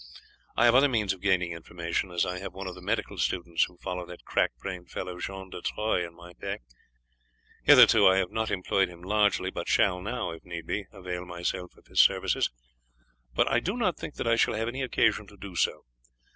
[0.57, 3.65] I have other means of gaining information, as I have one of the medical students
[3.65, 6.57] who follow that cracked brained fellow, John de Troyes, in my pay.
[7.65, 11.77] Hitherto I have not employed him largely, but shall now, if need be, avail myself
[11.77, 12.49] of his services.
[13.35, 15.85] But I do not think that I shall have any occasion to do so.